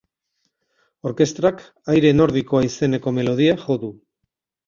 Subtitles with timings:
[1.09, 1.59] Orkestrak
[1.95, 3.93] aire nordikoa izeneko melodia jo du.